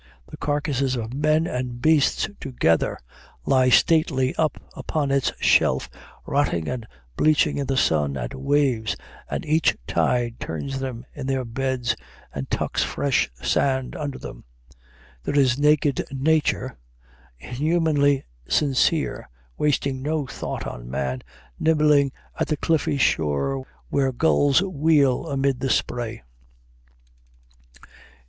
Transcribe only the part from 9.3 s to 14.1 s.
each tide turns them in their beds, and tucks fresh sand